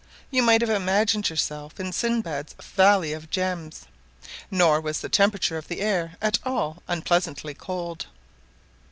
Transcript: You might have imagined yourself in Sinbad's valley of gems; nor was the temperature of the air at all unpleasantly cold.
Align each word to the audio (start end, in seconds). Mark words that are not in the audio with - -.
You 0.31 0.41
might 0.41 0.61
have 0.61 0.69
imagined 0.71 1.29
yourself 1.29 1.79
in 1.79 1.91
Sinbad's 1.93 2.55
valley 2.73 3.13
of 3.13 3.29
gems; 3.29 3.83
nor 4.49 4.81
was 4.81 5.01
the 5.01 5.09
temperature 5.09 5.59
of 5.59 5.67
the 5.67 5.79
air 5.79 6.17
at 6.19 6.39
all 6.43 6.81
unpleasantly 6.87 7.53
cold. 7.53 8.07